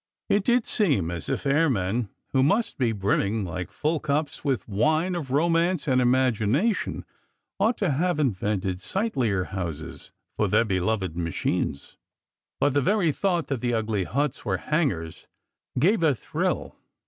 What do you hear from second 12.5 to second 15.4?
But 40 SECRET HISTORY 41 the very thought that the ugly huts were hangars